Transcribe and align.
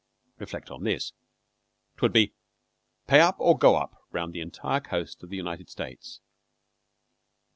Reflect 0.39 0.71
on 0.71 0.83
this. 0.83 1.13
'Twould 1.95 2.11
be 2.11 2.33
"Pay 3.05 3.19
up 3.19 3.35
or 3.37 3.55
go 3.55 3.75
up" 3.75 4.03
round 4.11 4.33
the 4.33 4.41
entire 4.41 4.79
coast 4.79 5.21
of 5.21 5.29
the 5.29 5.37
United 5.37 5.69
States. 5.69 6.21